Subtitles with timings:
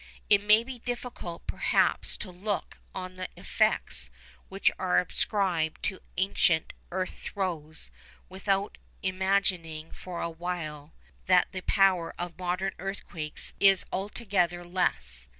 [0.31, 4.09] It may be difficult, perhaps, to look on the effects
[4.49, 7.91] which are ascribed to ancient earth throes
[8.27, 10.95] without imagining for a while
[11.27, 15.27] that the power of modern earthquakes is altogether less.